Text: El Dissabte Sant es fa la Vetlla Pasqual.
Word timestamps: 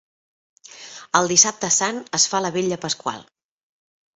El 1.19 1.29
Dissabte 1.33 1.71
Sant 1.77 2.01
es 2.19 2.25
fa 2.33 2.41
la 2.47 2.53
Vetlla 2.57 2.81
Pasqual. 2.87 3.25